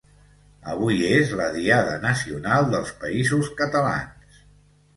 [0.71, 4.45] Avui és la Diada Nacional dels Països Catalans